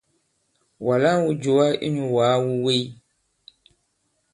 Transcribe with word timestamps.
Wàlā 0.85 1.11
wū 1.23 1.29
jùwa 1.41 1.65
inyū 1.85 2.03
wàa 2.15 2.35
wu 2.43 2.51
wèy. 2.65 2.83